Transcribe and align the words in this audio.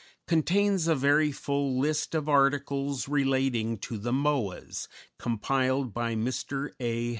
contains 0.25 0.87
a 0.87 0.95
very 0.95 1.31
full 1.31 1.77
list 1.79 2.15
of 2.15 2.27
articles 2.27 3.07
relating 3.07 3.77
to 3.77 3.99
the 3.99 4.11
Moas, 4.11 4.87
compiled 5.19 5.93
by 5.93 6.15
Mr. 6.15 6.71
A. 6.79 7.09